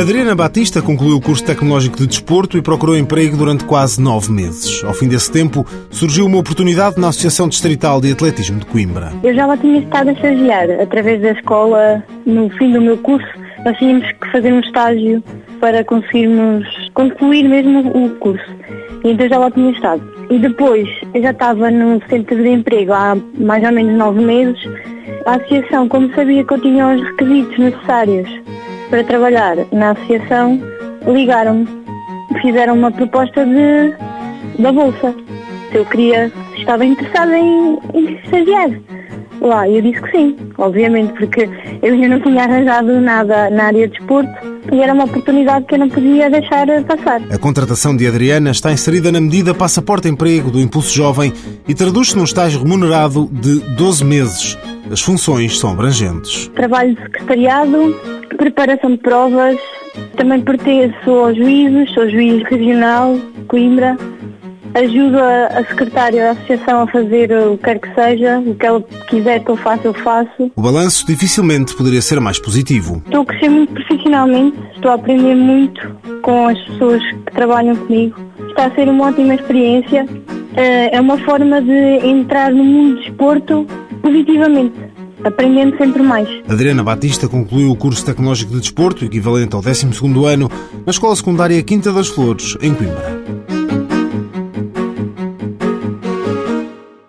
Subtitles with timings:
[0.00, 4.82] Adriana Batista concluiu o curso tecnológico de desporto e procurou emprego durante quase nove meses.
[4.82, 9.12] Ao fim desse tempo, surgiu uma oportunidade na Associação Distrital de Atletismo de Coimbra.
[9.22, 10.70] Eu já lá tinha estado a estagiar.
[10.80, 13.28] Através da escola, no fim do meu curso,
[13.62, 15.22] nós tínhamos que fazer um estágio
[15.60, 18.50] para conseguirmos concluir mesmo o curso.
[19.04, 20.02] Então já lá tinha estado.
[20.30, 24.58] E depois, eu já estava no centro de emprego há mais ou menos nove meses.
[25.26, 28.40] A associação, como sabia que eu tinha os requisitos necessários
[28.90, 30.60] para trabalhar na associação,
[31.06, 31.66] ligaram-me,
[32.42, 33.94] fizeram uma proposta de,
[34.60, 35.14] da bolsa.
[35.70, 38.70] Se eu queria, estava interessada em, em estagiar
[39.40, 39.68] lá.
[39.68, 41.48] Eu disse que sim, obviamente, porque
[41.82, 44.30] eu ainda não tinha arranjado nada na área de desporto
[44.72, 47.20] e era uma oportunidade que eu não podia deixar passar.
[47.30, 51.32] A contratação de Adriana está inserida na medida Passaporte Emprego do Impulso Jovem
[51.66, 54.58] e traduz-se num estágio remunerado de 12 meses.
[54.90, 56.48] As funções são abrangentes.
[56.48, 57.94] Trabalho de secretariado,
[58.36, 59.56] preparação de provas,
[60.16, 63.16] também pertenço aos juízes, sou juiz regional,
[63.46, 63.96] Coimbra.
[64.74, 68.82] Ajudo a, secretária da associação a fazer o que quer que seja, o que ela
[69.08, 70.50] quiser que eu faça, eu faço.
[70.54, 73.02] O balanço dificilmente poderia ser mais positivo.
[73.04, 78.16] Estou a crescer muito profissionalmente, estou a aprender muito com as pessoas que trabalham comigo.
[78.48, 80.06] Está a ser uma ótima experiência.
[80.56, 83.66] Eh, é uma forma de entrar no mundo do desporto
[84.00, 84.74] positivamente
[85.24, 86.28] aprendendo sempre mais.
[86.48, 90.50] Adriana Batista concluiu o curso tecnológico de desporto, equivalente ao 12º ano,
[90.84, 93.20] na Escola Secundária Quinta das Flores, em Coimbra.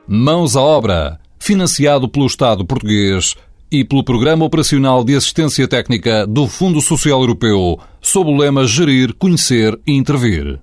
[0.08, 3.36] Mãos à obra, financiado pelo Estado português
[3.72, 9.16] e pelo Programa Operacional de Assistência Técnica do Fundo Social Europeu, sob o lema Gerir,
[9.16, 10.62] Conhecer e Intervir.